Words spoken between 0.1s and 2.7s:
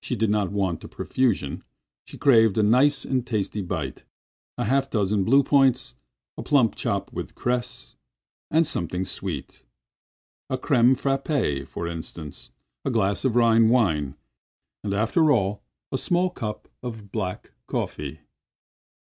did not want a profusion; she craved a